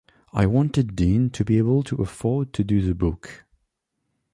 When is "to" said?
1.29-1.45, 1.83-1.97, 2.53-2.63